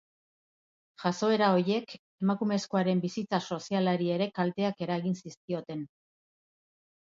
Jazoera 1.03 1.49
horiek 1.57 1.93
emakumezkoaren 1.97 3.05
bizitza 3.05 3.41
sozialari 3.57 4.11
ere 4.17 4.29
kalteak 4.41 4.85
eragin 4.89 5.17
zizkioten. 5.23 5.89